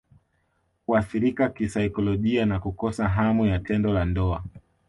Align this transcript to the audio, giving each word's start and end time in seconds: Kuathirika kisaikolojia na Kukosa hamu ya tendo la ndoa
Kuathirika 0.85 1.49
kisaikolojia 1.49 2.45
na 2.45 2.59
Kukosa 2.59 3.09
hamu 3.09 3.45
ya 3.45 3.59
tendo 3.59 3.93
la 3.93 4.05
ndoa 4.05 4.43